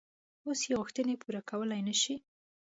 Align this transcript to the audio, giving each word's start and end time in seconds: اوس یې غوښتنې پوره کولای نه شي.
اوس 0.45 0.59
یې 0.67 0.73
غوښتنې 0.79 1.15
پوره 1.21 1.41
کولای 1.49 1.81
نه 1.87 1.95
شي. 2.01 2.15